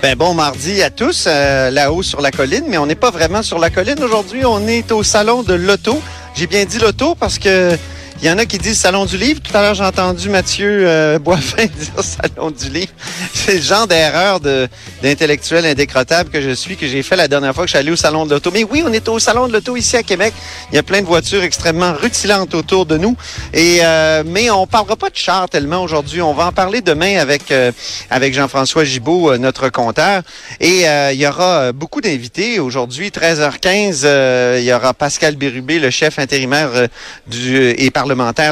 [0.00, 3.42] Ben bon mardi à tous, euh, là-haut sur la colline, mais on n'est pas vraiment
[3.42, 6.00] sur la colline aujourd'hui, on est au salon de l'auto.
[6.36, 7.76] J'ai bien dit l'auto parce que
[8.20, 9.40] il y en a qui disent Salon du Livre.
[9.40, 12.92] Tout à l'heure, j'ai entendu Mathieu euh, Boivin dire Salon du Livre.
[13.32, 14.68] C'est le genre d'erreur de,
[15.02, 17.92] d'intellectuel indécrottable que je suis, que j'ai fait la dernière fois que je suis allé
[17.92, 18.50] au Salon de l'Auto.
[18.52, 20.34] Mais oui, on est au Salon de l'Auto ici à Québec.
[20.72, 23.16] Il y a plein de voitures extrêmement rutilantes autour de nous.
[23.54, 26.20] Et euh, Mais on parlera pas de chars tellement aujourd'hui.
[26.20, 27.70] On va en parler demain avec, euh,
[28.10, 30.22] avec Jean-François Gibault, euh, notre compteur.
[30.60, 33.10] Et euh, il y aura beaucoup d'invités aujourd'hui.
[33.10, 36.70] 13h15, il y aura Pascal Bérubé, le chef intérimaire
[37.26, 37.90] du, et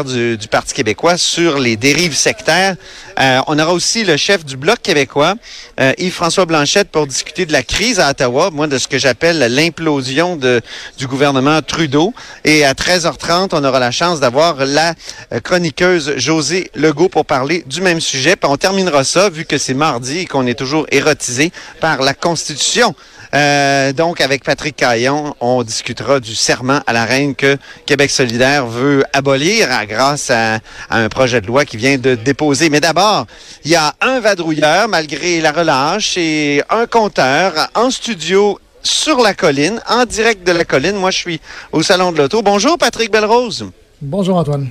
[0.04, 2.76] du, Parti québécois sur les dérives sectaires.
[3.18, 5.34] Euh, on aura aussi le chef du Bloc québécois,
[5.80, 9.38] euh, Yves-François Blanchette, pour discuter de la crise à Ottawa, moi de ce que j'appelle
[9.38, 12.12] l'implosion du gouvernement Trudeau.
[12.44, 14.94] Et à 13h30, on aura la chance d'avoir la
[15.32, 18.36] euh, chroniqueuse Josée Legault pour parler du même sujet.
[18.36, 22.12] Puis on terminera ça, vu que c'est mardi et qu'on est toujours érotisé par la
[22.12, 22.94] Constitution.
[23.34, 28.66] Euh, donc, avec Patrick Caillon, on discutera du serment à la reine que Québec solidaire
[28.66, 30.56] veut abolir grâce à,
[30.90, 32.70] à, un projet de loi qui vient de déposer.
[32.70, 33.26] Mais d'abord,
[33.64, 39.34] il y a un vadrouilleur, malgré la relâche, et un compteur en studio sur la
[39.34, 40.96] colline, en direct de la colline.
[40.96, 41.40] Moi, je suis
[41.72, 42.42] au Salon de l'Auto.
[42.42, 43.66] Bonjour, Patrick Belrose.
[44.00, 44.70] Bonjour, Antoine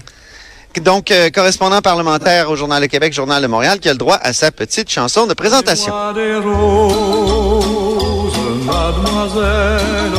[0.81, 4.17] donc euh, correspondant parlementaire au Journal de Québec, Journal de Montréal, qui a le droit
[4.21, 5.93] à sa petite chanson de présentation.
[8.65, 10.11] Mademoiselle,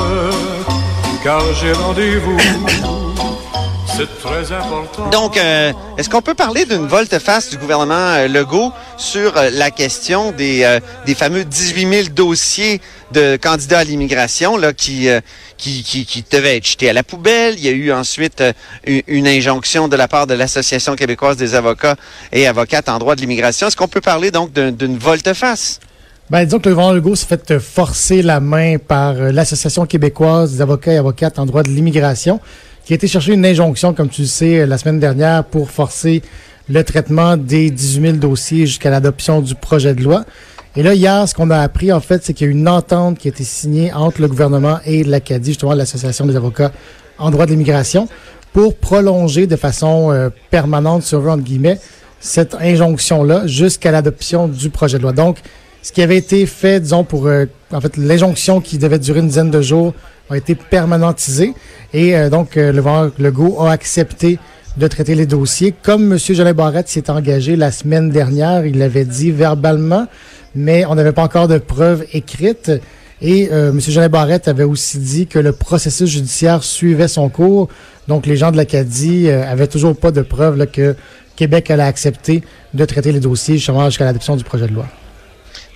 [1.23, 2.37] car j'ai rendez-vous.
[5.11, 9.71] Donc, euh, est-ce qu'on peut parler d'une volte-face du gouvernement euh, Legault sur euh, la
[9.71, 15.09] question des, des fameux 18 000 dossiers de candidats à l'immigration qui,
[15.57, 17.55] qui, devaient être jetés à la poubelle?
[17.57, 18.43] Il y a eu ensuite
[18.87, 21.97] une, injonction de la part de l'Association québécoise des avocats
[22.33, 23.69] et avocates en droit de l'immigration.
[23.69, 25.81] Est-ce qu'on peut parler donc d'une volte-face?
[26.29, 30.61] Ben, disons que le gouvernement Legault s'est fait forcer la main par l'Association québécoise des
[30.61, 32.41] avocats et avocates en droit de l'immigration,
[32.85, 36.23] qui a été chercher une injonction, comme tu le sais, la semaine dernière pour forcer
[36.69, 40.25] le traitement des 18 000 dossiers jusqu'à l'adoption du projet de loi.
[40.75, 43.19] Et là, hier, ce qu'on a appris, en fait, c'est qu'il y a une entente
[43.19, 46.73] qui a été signée entre le gouvernement et l'Acadie, justement l'Association des avocats
[47.19, 48.09] en droit de l'immigration,
[48.53, 51.79] pour prolonger de façon euh, permanente, sur entre guillemets,
[52.19, 55.13] cette injonction-là jusqu'à l'adoption du projet de loi.
[55.13, 55.39] Donc,
[55.87, 59.29] ce qui avait été fait, disons, pour, euh, en fait, l'injonction qui devait durer une
[59.29, 59.95] dizaine de jours
[60.29, 61.55] a été permanentisée.
[61.95, 64.41] Et euh, donc, le gouvernement Legault a accepté
[64.77, 65.73] de traiter les dossiers.
[65.85, 66.19] Comme M.
[66.19, 70.09] Jolin Barrette s'est engagé la semaine dernière, il l'avait dit verbalement,
[70.57, 72.73] mais on n'avait pas encore de preuves écrites.
[73.23, 73.79] Et euh, M.
[73.79, 77.69] Jolin Barrette avait aussi dit que le processus judiciaire suivait son cours.
[78.09, 80.97] Donc, les gens de l'Acadie euh, avaient toujours pas de preuves que
[81.37, 82.43] Québec allait accepter
[82.75, 84.87] de traiter les dossiers justement jusqu'à l'adoption du projet de loi.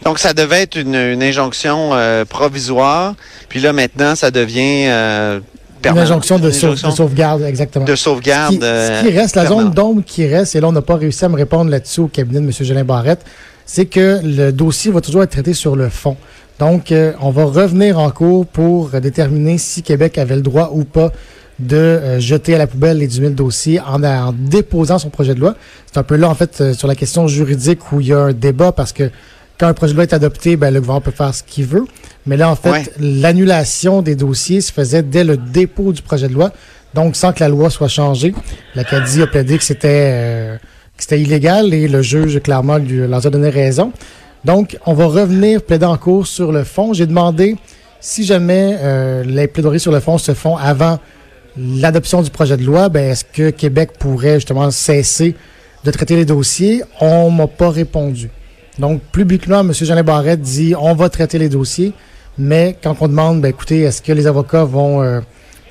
[0.04, 3.14] Donc, ça devait être une, une injonction euh, provisoire.
[3.48, 5.40] Puis là, maintenant, ça devient euh,
[5.84, 7.84] une injonction de, sauve, de, sauvegarde, exactement.
[7.84, 8.54] De sauvegarde.
[8.54, 10.96] Ce qui, ce qui reste, la zone d'ombre qui reste, et là, on n'a pas
[10.96, 12.52] réussi à me répondre là-dessus au cabinet de M.
[12.52, 13.24] Gélin Barrette,
[13.66, 16.16] c'est que le dossier va toujours être traité sur le fond.
[16.58, 20.84] Donc, euh, on va revenir en cours pour déterminer si Québec avait le droit ou
[20.84, 21.10] pas
[21.58, 25.34] de euh, jeter à la poubelle les 18 000 dossiers en, en déposant son projet
[25.34, 25.54] de loi.
[25.86, 28.32] C'est un peu là, en fait, sur la question juridique où il y a un
[28.32, 29.10] débat parce que
[29.60, 31.84] quand un projet de loi est adopté, ben, le gouvernement peut faire ce qu'il veut.
[32.24, 32.84] Mais là, en fait, ouais.
[32.98, 36.50] l'annulation des dossiers se faisait dès le dépôt du projet de loi,
[36.94, 38.34] donc sans que la loi soit changée.
[38.74, 43.26] L'Acadie a plaidé que c'était euh, que c'était illégal et le juge, clairement, lui, leur
[43.26, 43.92] a donné raison.
[44.46, 46.94] Donc, on va revenir plaider en cours sur le fond.
[46.94, 47.56] J'ai demandé
[48.00, 50.98] si jamais euh, les plaidoiries sur le fond se font avant
[51.58, 55.34] l'adoption du projet de loi, ben, est-ce que Québec pourrait justement cesser
[55.84, 56.82] de traiter les dossiers?
[57.00, 58.30] On m'a pas répondu.
[58.80, 59.72] Donc, publiquement, M.
[59.72, 61.92] Jean Barrette dit on va traiter les dossiers,
[62.38, 65.20] Mais quand on demande, ben, écoutez, est-ce que les avocats vont euh,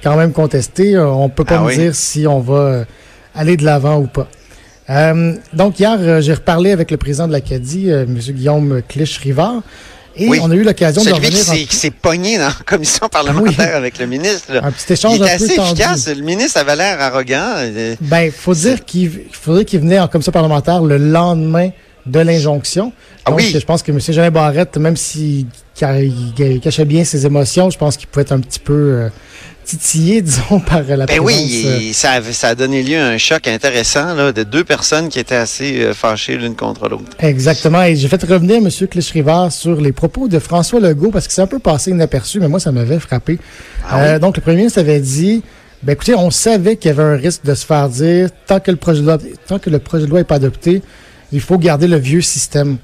[0.04, 1.78] quand même contester, euh, on peut pas Ah nous oui.
[1.78, 2.84] dire si on va euh,
[3.36, 4.28] aller de l'avant ou pas.
[4.92, 8.16] Euh, donc hier, euh, j'ai reparlé avec le président de l'Acadie, euh, M.
[8.18, 9.62] Guillaume Clich-Rivard,
[10.16, 10.40] et Oui.
[10.44, 13.76] on a eu l'occasion de Celui revenir s'est, qui s'est pogné dans la commission parlementaire
[13.76, 14.54] avec le ministre.
[14.54, 14.62] là.
[14.66, 15.72] un petit échange Il un était peu assez tendu.
[15.82, 16.08] efficace.
[16.10, 17.56] Le ministre avait l'air arrogant.
[18.02, 21.70] Ben, faut dire qu'il il faudrait qu'il venait en commission parlementaire le lendemain
[22.10, 22.92] de l'injonction.
[23.26, 23.52] Ah oui.
[23.54, 24.00] je pense que M.
[24.00, 25.46] Jean Barrette, même s'il
[25.76, 29.10] ca- il cachait bien ses émotions, je pense qu'il pouvait être un petit peu euh,
[29.66, 31.26] titillé, disons, par la Ben présence.
[31.26, 34.64] oui, euh, ça, a- ça a donné lieu à un choc intéressant là, de deux
[34.64, 37.04] personnes qui étaient assez euh, fâchées l'une contre l'autre.
[37.20, 37.84] Exactement.
[37.84, 38.68] Et j'ai fait revenir M.
[38.70, 42.48] Clich-Rivard sur les propos de François Legault parce que c'est un peu passé inaperçu, mais
[42.48, 43.38] moi, ça m'avait frappé.
[43.88, 45.44] Ah Donc, le premier ministre avait dit,
[45.84, 48.72] ben écoutez, on savait qu'il y avait un risque de se faire dire, tant que
[48.72, 49.18] le projet de loi,
[49.48, 50.82] tant que le projet de loi n'est pas adopté,
[51.32, 52.78] il faut garder le vieux système.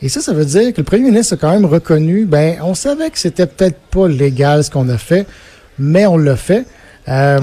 [0.00, 2.74] Et ça, ça veut dire que le premier ministre a quand même reconnu, ben, on
[2.74, 5.26] savait que c'était peut-être pas légal ce qu'on a fait,
[5.78, 6.66] mais on l'a fait.
[7.08, 7.38] Euh,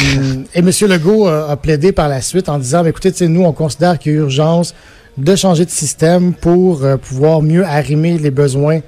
[0.54, 0.70] et M.
[0.88, 4.14] Legault a, a plaidé par la suite en disant, ben, écoutez, nous, on considère qu'il
[4.14, 4.74] y a urgence
[5.18, 8.82] de changer de système pour euh, pouvoir mieux arrimer les besoins,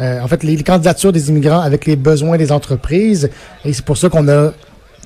[0.00, 3.30] euh, en fait, les, les candidatures des immigrants avec les besoins des entreprises.
[3.64, 4.52] Et c'est pour ça qu'on a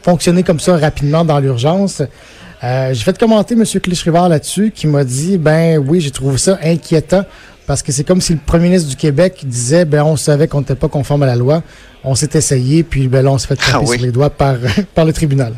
[0.03, 2.03] fonctionné comme ça rapidement dans l'urgence.
[2.65, 3.65] Euh, j'ai fait commenter M.
[3.65, 7.25] Clich-Rivard là-dessus, qui m'a dit, ben oui, j'ai trouvé ça inquiétant,
[7.67, 10.61] parce que c'est comme si le premier ministre du Québec disait, ben on savait qu'on
[10.61, 11.63] n'était pas conforme à la loi,
[12.05, 13.97] on s'est essayé, puis ben là, on s'est fait taper Ah oui.
[13.99, 14.57] sur les doigts par,
[14.95, 15.55] par le tribunal.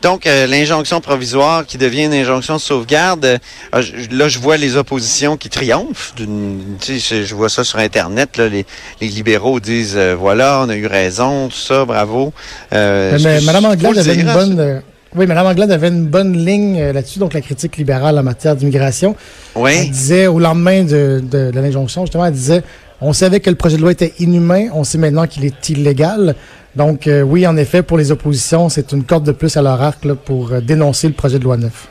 [0.00, 3.38] Donc, euh, l'injonction provisoire qui devient une injonction de sauvegarde, euh,
[3.72, 6.14] ah, je- là, je vois les oppositions qui triomphent.
[6.16, 8.36] Tu sais, je, vois ça sur Internet.
[8.36, 8.64] Là, les,
[9.00, 12.32] les libéraux disent, euh, voilà, on a eu raison, tout ça, bravo.
[12.70, 14.82] Mais, Mme Anglade avait une hein, bonne...
[15.16, 18.54] oui, Mme Anglade avait une bonne ligne euh, là-dessus, donc la critique libérale en matière
[18.56, 19.16] d'immigration.
[19.56, 22.62] Elle Oui, disait, au lendemain de, de, de l'injonction, justement, elle disait,
[23.00, 26.34] on savait que le projet de loi était inhumain, on sait maintenant qu'il est illégal.
[26.76, 29.80] Donc, euh, oui, en effet, pour les oppositions, c'est une corde de plus à leur
[29.80, 31.88] arc là, pour euh, dénoncer le projet de loi neuf.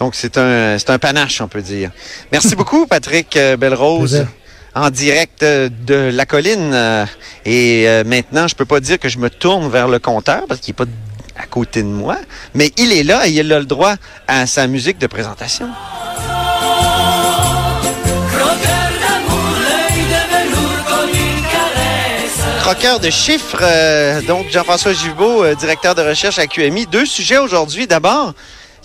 [0.00, 1.90] donc c'est un, un panache, on peut dire.
[2.32, 4.26] Merci beaucoup, Patrick Belrose.
[4.74, 6.72] En direct de la colline.
[7.44, 10.70] Et maintenant, je peux pas dire que je me tourne vers le compteur parce qu'il
[10.70, 10.84] est pas
[11.38, 12.16] à côté de moi,
[12.54, 13.94] mais il est là et il a le droit
[14.26, 15.68] à sa musique de présentation.
[22.60, 26.86] Croqueur de chiffres, euh, donc Jean-François Gibault, euh, directeur de recherche à QMI.
[26.86, 27.86] Deux sujets aujourd'hui.
[27.86, 28.34] D'abord,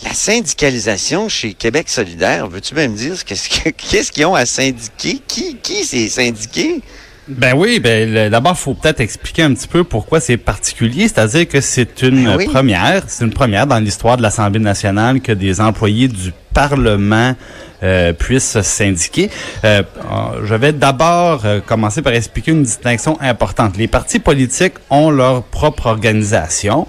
[0.05, 2.47] la syndicalisation chez Québec solidaire.
[2.47, 5.19] Veux-tu bien me dire qu'est-ce que- qu'est-ce qu'ils ont à syndiquer?
[5.27, 6.81] Qui, qui s'est syndiqué?
[7.27, 11.61] Ben oui, ben d'abord faut peut-être expliquer un petit peu pourquoi c'est particulier, c'est-à-dire que
[11.61, 12.47] c'est une Ben oui.
[12.47, 17.33] première, c'est une première dans l'histoire de l'Assemblée nationale que des employés du Parlement
[17.81, 19.29] euh, puissent se syndiquer.
[19.63, 23.77] Euh, euh, je vais d'abord euh, commencer par expliquer une distinction importante.
[23.77, 26.87] Les partis politiques ont leur propre organisation.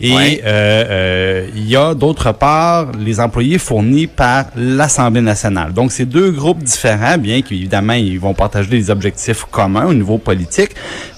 [0.00, 0.42] Et Ouais.
[0.44, 5.72] euh, euh, il y a d'autre part les employés fournis par l'Assemblée nationale.
[5.72, 10.18] Donc c'est deux groupes différents, bien qu'évidemment ils vont partager des objectifs communs au niveau
[10.18, 10.70] politique,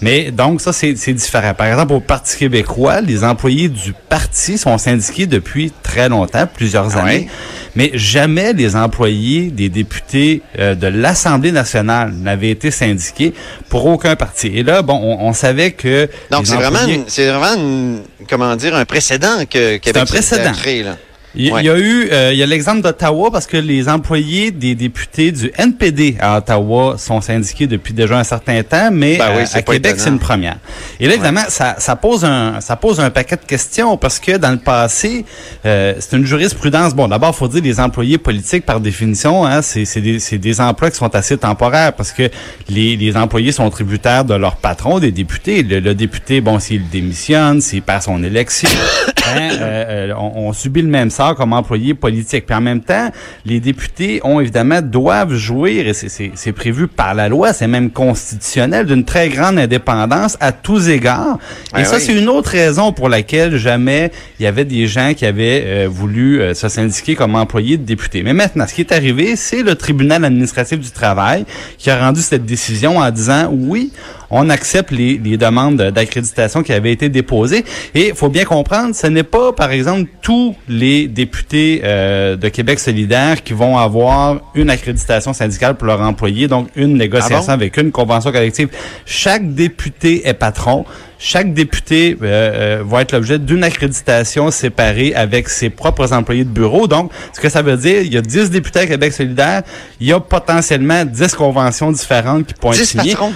[0.02, 1.55] mais donc ça c'est différent.
[1.55, 6.96] Par exemple au Parti québécois, les employés du parti sont syndiqués depuis très longtemps, plusieurs
[6.96, 7.28] Ah années, ouais?
[7.75, 13.32] mais jamais les employés des députés euh, de l'Assemblée nationale n'avaient été syndiqués
[13.69, 14.49] pour aucun parti.
[14.49, 18.54] Et là, bon, on, on savait que Donc, c'est vraiment, employés- c'est vraiment une- comment
[18.56, 20.52] dire, un précédent que Québec un précédent.
[20.64, 20.96] là.
[21.37, 21.64] Il, Ouais.
[21.64, 25.33] y a eu, euh, il y a l'exemple d'Ottawa parce que les employés des députés
[25.33, 29.59] du NPD à Ottawa sont syndiqués depuis déjà un certain temps, mais Ben oui, euh,
[29.59, 30.57] à Québec c'est une première.
[30.99, 34.37] Et là évidemment ça, ça pose un, ça pose un paquet de questions parce que
[34.38, 35.25] dans le passé
[35.66, 36.95] euh, c'est une jurisprudence.
[36.95, 40.61] Bon d'abord faut dire les employés politiques par définition, hein, c'est c'est des, c'est des
[40.61, 42.31] emplois qui sont assez temporaires parce que
[42.69, 45.62] les, les employés sont tributaires de leur patron, des députés.
[45.62, 48.69] Le, le député bon s'il démissionne, s'il perd son élection,
[49.26, 52.47] hein, euh, euh, on, on subit le même sort comme employé politique.
[52.47, 53.11] Puis en même temps,
[53.45, 58.87] les députés ont évidemment doivent jouir, et c'est- prévu par la loi, c'est même constitutionnel,
[58.87, 61.38] d'une très grande indépendance à tous égards.
[61.73, 65.12] Et Ah ça, c'est une autre raison pour laquelle jamais il y avait des gens
[65.14, 68.23] qui avaient euh, voulu euh, se syndiquer comme employés de députés.
[68.23, 71.45] Mais maintenant, ce qui est arrivé, c'est le tribunal administratif du travail
[71.78, 73.92] qui a rendu cette décision en disant oui,
[74.30, 77.64] on accepte les, les demandes d'accréditation qui avaient été déposées.
[77.95, 82.49] Et il faut bien comprendre, ce n'est pas, par exemple, tous les députés euh, de
[82.49, 87.47] Québec solidaire qui vont avoir une accréditation syndicale pour leurs employés, donc une négociation Ah
[87.47, 87.52] bon?
[87.52, 88.68] avec une convention collective.
[89.04, 90.85] Chaque député est patron.
[91.18, 96.50] Chaque député euh, euh, va être l'objet d'une accréditation séparée avec ses propres employés de
[96.50, 96.87] bureau.
[96.87, 99.62] Donc, ce que ça veut dire, il y a 10 députés à Québec solidaire,
[99.99, 103.12] il y a potentiellement 10 conventions différentes qui pourront être 10 signées.
[103.12, 103.33] patrons?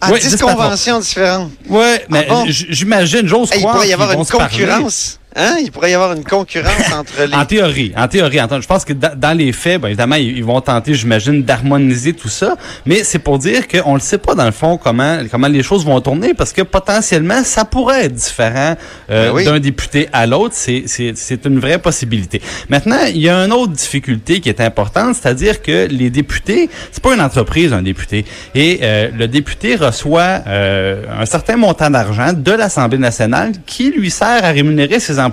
[0.00, 0.54] Ah, Oui, 10 10 plateformes.
[0.62, 1.50] conventions différentes.
[1.68, 2.44] Ouais, mais Ah bon?
[2.48, 5.18] j'imagine, j'ose Hey, il croire pourrait y avoir une concurrence.
[5.36, 5.56] Hein?
[5.62, 7.34] Il pourrait y avoir une concurrence entre les...
[7.34, 10.44] En théorie, en théorie, Antoine, je pense que dans, les faits, ben, évidemment, ils, ils
[10.44, 14.46] vont tenter, j'imagine, d'harmoniser tout ça, mais c'est pour dire qu'on ne sait pas dans
[14.46, 18.76] le fond comment comment les choses vont tourner, parce que potentiellement, ça pourrait être différent
[19.10, 19.44] euh, Ben oui.
[19.44, 20.54] d'un député à l'autre.
[20.56, 22.40] C'est c'est c'est une vraie possibilité.
[22.68, 27.02] Maintenant, il y a une autre difficulté qui est importante, c'est-à-dire que les députés, c'est
[27.02, 28.24] pas une entreprise, un député,
[28.54, 34.10] et euh, le député reçoit euh, un certain montant d'argent de l'Assemblée nationale qui lui
[34.10, 35.25] sert à rémunérer ses employés.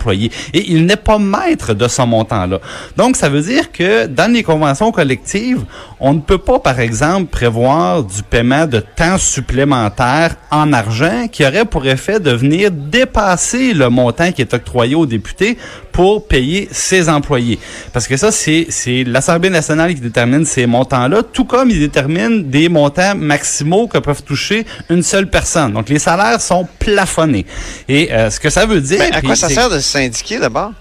[0.53, 2.59] Et il n'est pas maître de ce montant-là.
[2.97, 5.63] Donc, ça veut dire que dans les conventions collectives,
[5.99, 11.45] on ne peut pas, par exemple, prévoir du paiement de temps supplémentaire en argent qui
[11.45, 15.57] aurait pour effet de venir dépasser le montant qui est octroyé aux députés
[15.93, 17.59] pour payer ses employés.
[17.93, 22.49] Parce que ça, c'est c'est l'Assemblée nationale qui détermine ces montants-là, tout comme il détermine
[22.49, 25.71] des montants maximaux que peuvent toucher une seule personne.
[25.71, 27.45] Donc, les salaires sont plafonnés.
[27.87, 29.01] Et euh, ce que ça veut dire...
[29.13, 30.71] À quoi ça sert de se syndiquer d'abord?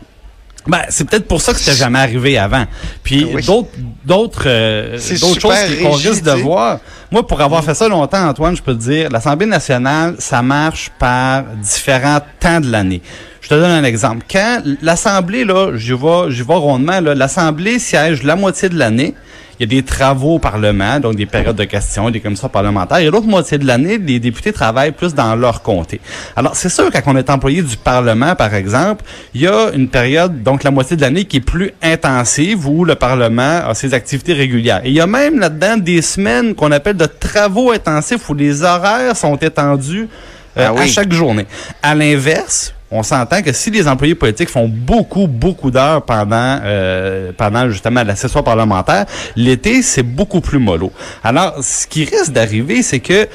[0.66, 2.64] Ben, c'est peut-être pour ça que c'était jamais arrivé avant.
[3.02, 3.44] Puis Oui.
[3.44, 3.68] d'autres
[4.04, 6.78] d'autres euh, d'autres choses qu'on risque de voir.
[7.10, 10.90] Moi, pour avoir fait ça longtemps, Antoine, je peux te dire, l'Assemblée nationale, ça marche
[10.98, 13.02] par différents temps de l'année.
[13.40, 14.24] Je te donne un exemple.
[14.30, 19.14] Quand l'Assemblée, là, je vais, je vais rondement, là, l'Assemblée siège la moitié de l'année.
[19.62, 22.98] Il y a des travaux au Parlement, donc des périodes de questions, des commissions parlementaires.
[22.98, 26.00] Et l'autre moitié de l'année, les députés travaillent plus dans leur comté.
[26.34, 29.04] Alors, c'est sûr, quand on est employé du Parlement, par exemple,
[29.34, 32.84] il y a une période, donc la moitié de l'année, qui est plus intensive, où
[32.84, 34.80] le Parlement a ses activités régulières.
[34.82, 38.64] Et il y a même là-dedans des semaines qu'on appelle de travaux intensifs, où les
[38.64, 40.08] horaires sont étendus
[40.56, 40.80] euh, Ah oui.
[40.80, 41.46] à chaque journée.
[41.84, 47.32] À l'inverse, on s'entend que si les employés politiques font beaucoup, beaucoup d'heures pendant, euh,
[47.36, 50.92] pendant justement la session parlementaire, l'été, c'est beaucoup plus mollo.
[51.24, 53.26] Alors, ce qui risque d'arriver, c'est que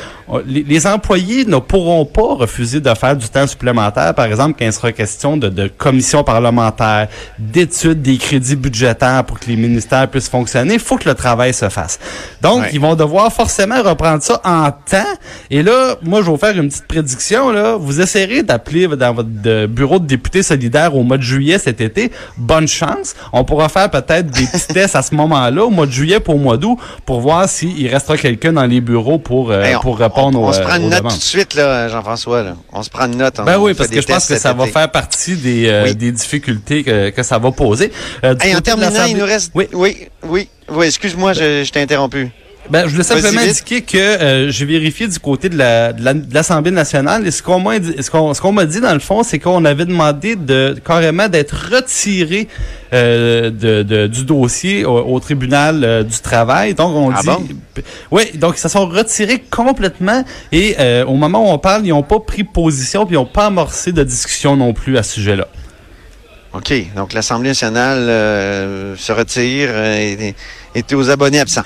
[0.46, 4.66] les, les employés ne pourront pas refuser de faire du temps supplémentaire, par exemple, quand
[4.66, 7.08] il sera question de, de commissions parlementaires,
[7.40, 10.74] d'études des crédits budgétaires pour que les ministères puissent fonctionner.
[10.76, 12.00] Il faut que le travail se fasse.
[12.42, 12.70] Donc, Ouais.
[12.74, 15.04] ils vont devoir forcément reprendre ça en temps.
[15.50, 17.52] Et là, moi, je vais vous faire une petite prédiction.
[17.52, 17.76] Là.
[17.78, 21.80] Vous essayerez d'appeler dans votre de- bureau de député solidaire au mois de juillet cet
[21.82, 22.12] été.
[22.38, 23.16] Bonne chance.
[23.32, 26.36] On pourra faire peut-être des petits tests à ce moment-là, au mois de juillet pour
[26.36, 29.80] au mois d'août, pour voir s'il restera quelqu'un dans les bureaux pour, euh, Hey, on-
[29.80, 31.12] pour répondre on, aux, se euh, prend une note demandes.
[31.14, 32.44] tout de suite, là, Jean-François.
[32.44, 32.56] là.
[32.74, 33.36] On se prend une note.
[33.46, 35.96] Ben oui, parce que je pense que ça va faire partie des, euh, Oui.
[35.96, 37.92] des difficultés que, que ça va poser.
[38.24, 39.52] Euh, Hey, en terminant, il nous reste...
[39.56, 39.68] Oui.
[39.74, 40.50] oui, oui.
[40.70, 42.30] oui, excuse-moi, je, je t'ai interrompu.
[42.70, 46.14] Ben, je voulais simplement indiquer que euh, j'ai vérifié du côté de la- de la-
[46.14, 48.94] de l'Assemblée nationale et ce qu'on m'a dit, ce qu'on ce qu'on m'a dit dans
[48.94, 52.48] le fond, c'est qu'on avait demandé de carrément d'être retiré
[52.94, 56.74] euh, de, de- du dossier au, au tribunal euh, du travail.
[56.74, 57.48] Donc on Ah dit, bon?
[58.12, 60.76] oui, donc ils se sont retirés complètement et
[61.08, 63.92] au moment où on parle, ils n'ont pas pris position puis ils n'ont pas amorcé
[63.94, 65.48] de discussion non plus à ce sujet-là.
[66.54, 66.74] OK.
[66.96, 68.08] Donc, l'Assemblée nationale
[68.98, 70.34] se retire et,
[70.76, 71.64] et t'es aux abonnés absents.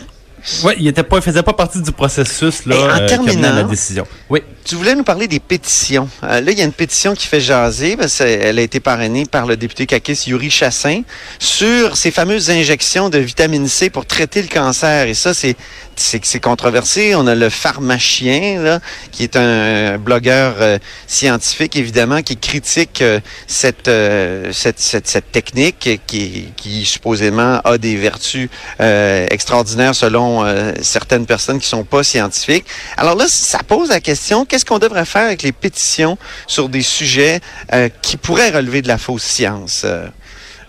[0.63, 2.99] Oui, il était pas, il faisait pas partie du processus là Et en euh, à
[3.01, 4.07] la terminant- décision.
[4.29, 4.41] Oui.
[4.63, 6.07] Tu voulais nous parler des pétitions.
[6.23, 9.25] Euh, là, il y a une pétition qui fait jaser, parce qu'elle a été parrainée
[9.25, 11.01] par le député caquiste Yuri Chassin,
[11.39, 15.07] sur ces fameuses injections de vitamine C pour traiter le cancer.
[15.07, 15.55] Et ça, c'est
[15.95, 17.15] c'est controversé.
[17.15, 18.79] On a le pharmacien, là,
[19.11, 25.31] qui est un blogueur euh, scientifique, évidemment, qui critique euh, cette, euh, cette, cette, cette
[25.31, 28.49] technique qui, qui supposément a des vertus
[28.79, 30.43] extraordinaires selon
[30.81, 32.65] certaines personnes qui sont pas scientifiques.
[32.97, 36.81] Alors là, ça pose la question, qu'est-ce qu'on devrait faire avec les pétitions sur des
[36.81, 37.39] sujets
[37.73, 39.83] euh, qui pourraient relever de la fausse science?
[39.85, 40.07] Euh,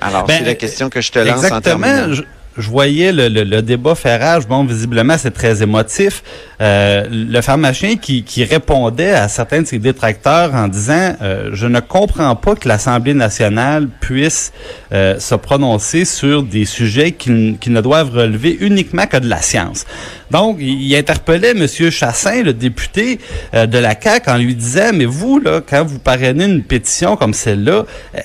[0.00, 2.12] alors, Ben, c'est la question que je te lance en Exactement.
[2.14, 2.22] Je,
[2.58, 4.46] je voyais le, le- le débat faire rage.
[4.46, 6.22] Bon, visiblement, c'est très émotif.
[6.60, 11.66] Euh, le pharmacien qui, qui répondait à certains de ses détracteurs en disant euh, Je
[11.66, 14.52] ne comprends pas que l'Assemblée nationale puisse
[14.92, 19.40] euh, se prononcer sur des sujets qui, qui ne doivent relever uniquement que de la
[19.40, 19.86] science.
[20.32, 21.66] Donc, il, interpellait M.
[21.90, 23.18] Chassin, le député
[23.54, 27.16] euh, de la CAQ, en lui disant, mais vous, là, quand vous parrainez une pétition
[27.16, 27.84] comme celle-là,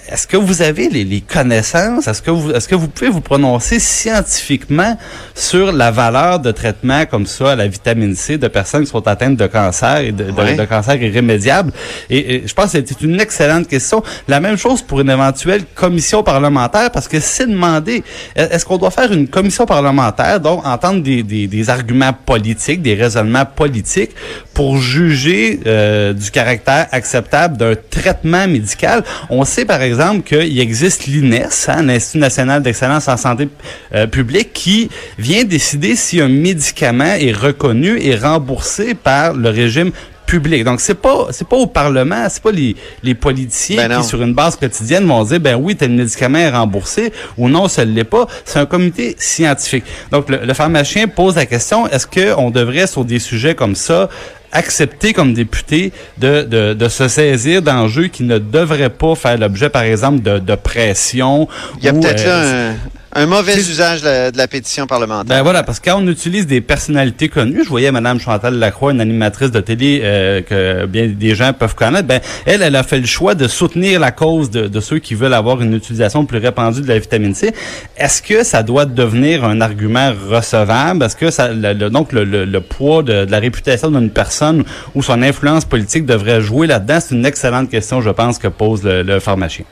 [0.09, 2.07] est-ce que vous avez les, les connaissances?
[2.07, 4.97] Est-ce que vous est-ce que vous pouvez vous prononcer scientifiquement
[5.35, 9.05] sur la valeur de traitement comme ça à la vitamine C de personnes qui sont
[9.07, 10.55] atteintes de cancer et de, de- Ouais.
[10.55, 11.71] de cancer irrémédiable?
[12.09, 14.01] Et, et je pense que c'était une excellente question.
[14.29, 18.03] La même chose pour une éventuelle commission parlementaire, parce que c'est demandé.
[18.35, 22.81] Est-ce qu'on doit faire une commission parlementaire, donc entendre des, des, des arguments arguments politiques,
[22.81, 24.11] des raisonnements politiques
[24.53, 29.03] pour juger euh, du caractère acceptable d'un traitement médical.
[29.29, 33.49] On sait par exemple qu'il existe l'INES, hein, l'Institut national d'excellence en santé
[33.93, 39.91] euh, publique, qui vient décider si un médicament est reconnu et remboursé par le régime
[40.27, 40.63] public.
[40.63, 44.21] Donc c'est pas c'est pas au Parlement, c'est pas les, les politiciens Ben qui sur
[44.21, 47.93] une base quotidienne vont dire ben oui tel médicament est remboursé ou non ça ne
[47.93, 48.27] l'est pas.
[48.45, 49.85] C'est un comité scientifique.
[50.11, 53.75] Donc le, le pharmacien pose la question est-ce que on devrait sur des sujets comme
[53.75, 54.09] ça
[54.51, 59.69] accepter comme député de, de, de se saisir d'enjeux qui ne devraient pas faire l'objet,
[59.69, 61.47] par exemple, de, de pression.
[61.79, 62.75] Il y a peut-être euh, là un,
[63.17, 65.35] un mauvais usage de la, de la pétition parlementaire.
[65.37, 68.91] ben voilà, parce que quand on utilise des personnalités connues, je voyais Madame Chantal Lacroix,
[68.93, 72.83] une animatrice de télé euh, que bien des gens peuvent connaître, ben elle, elle a
[72.83, 76.25] fait le choix de soutenir la cause de, de ceux qui veulent avoir une utilisation
[76.25, 77.53] plus répandue de la vitamine C.
[77.97, 81.03] Est-ce que ça doit devenir un argument recevable?
[81.03, 84.09] Est-ce que ça, le, le- donc le, le- le poids de, de la réputation d'une
[84.11, 84.63] personne
[84.95, 86.99] ou son influence politique devrait jouer là-dedans?
[87.01, 89.65] C'est une excellente question, je pense, que pose le, le pharmacien.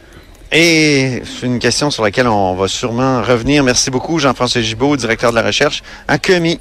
[0.51, 3.63] Et c'est une question sur laquelle on va sûrement revenir.
[3.63, 6.59] Merci beaucoup, Jean-François Gibault, directeur de la recherche à COMI.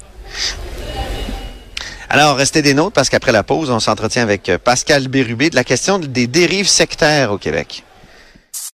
[2.09, 5.55] Alors, restez des nôtres parce qu'après la pause, on s'entretient avec euh, Pascal Bérubé de
[5.55, 7.83] la question des dérives sectaires au Québec.